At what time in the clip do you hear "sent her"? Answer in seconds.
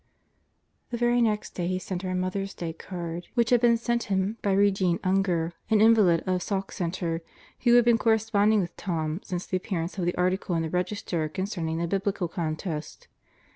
1.77-2.09